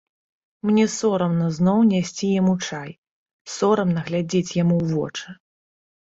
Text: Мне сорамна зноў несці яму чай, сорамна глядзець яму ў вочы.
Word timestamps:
Мне 0.69 0.85
сорамна 0.93 1.49
зноў 1.57 1.77
несці 1.91 2.31
яму 2.39 2.55
чай, 2.67 2.89
сорамна 3.59 3.99
глядзець 4.09 4.51
яму 4.63 4.75
ў 4.83 4.97
вочы. 4.97 5.37